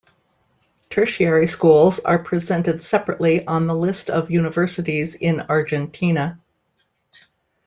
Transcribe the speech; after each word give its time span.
Tertiary 0.89 1.45
schools 1.45 1.99
are 1.99 2.17
presented 2.23 2.81
separately 2.81 3.45
on 3.45 3.67
the 3.67 3.75
list 3.75 4.09
of 4.09 4.31
universities 4.31 5.13
in 5.13 5.41
Argentina. 5.41 6.39